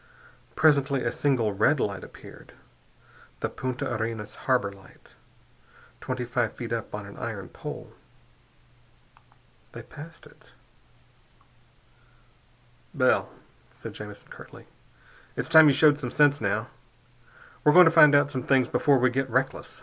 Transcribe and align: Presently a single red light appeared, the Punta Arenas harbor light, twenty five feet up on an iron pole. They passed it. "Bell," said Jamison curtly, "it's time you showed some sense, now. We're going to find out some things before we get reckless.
Presently 0.55 1.03
a 1.03 1.11
single 1.11 1.53
red 1.53 1.79
light 1.79 2.03
appeared, 2.03 2.53
the 3.39 3.49
Punta 3.49 3.87
Arenas 3.87 4.33
harbor 4.49 4.71
light, 4.71 5.13
twenty 5.99 6.25
five 6.25 6.53
feet 6.53 6.73
up 6.73 6.95
on 6.95 7.05
an 7.05 7.17
iron 7.17 7.49
pole. 7.49 7.93
They 9.73 9.83
passed 9.83 10.25
it. 10.25 10.53
"Bell," 12.95 13.29
said 13.75 13.93
Jamison 13.93 14.29
curtly, 14.31 14.65
"it's 15.35 15.47
time 15.47 15.67
you 15.67 15.73
showed 15.75 15.99
some 15.99 16.09
sense, 16.09 16.41
now. 16.41 16.69
We're 17.63 17.71
going 17.73 17.85
to 17.85 17.91
find 17.91 18.15
out 18.15 18.31
some 18.31 18.41
things 18.41 18.67
before 18.67 18.97
we 18.97 19.11
get 19.11 19.29
reckless. 19.29 19.79